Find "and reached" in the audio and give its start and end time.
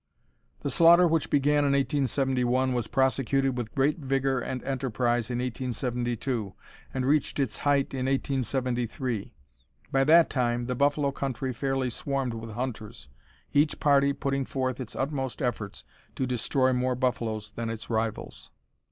6.91-7.39